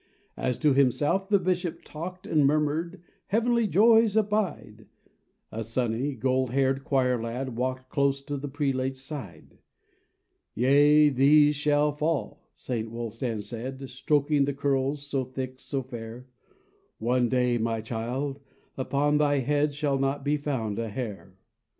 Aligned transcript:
''As 0.35 0.57
to 0.57 0.73
himself 0.73 1.29
the 1.29 1.37
Bishop 1.37 1.83
talked 1.83 2.25
And 2.25 2.47
murmured, 2.47 3.03
"Heavenly 3.27 3.67
joys 3.67 4.15
abide!"— 4.17 4.87
A 5.51 5.63
sunny, 5.63 6.15
gold 6.15 6.49
haired 6.49 6.83
choir 6.83 7.21
lad 7.21 7.55
walked 7.55 7.89
Close 7.91 8.19
to 8.23 8.35
the 8.35 8.47
prelate's 8.47 8.99
side. 8.99 9.59
"Yea, 10.55 11.09
these 11.09 11.55
shall 11.55 11.91
fall," 11.91 12.41
St. 12.55 12.89
Wulstan 12.91 13.43
said 13.43 13.87
Stroking 13.91 14.45
the 14.45 14.55
curls 14.55 15.05
so 15.05 15.23
thick, 15.23 15.59
so 15.59 15.83
fair: 15.83 16.25
"One 16.97 17.29
day, 17.29 17.59
my 17.59 17.79
child, 17.79 18.39
upon 18.79 19.19
thy 19.19 19.37
head 19.37 19.71
Shall 19.71 19.99
not 19.99 20.25
be 20.25 20.35
found 20.35 20.79
a 20.79 20.89
hair." 20.89 21.37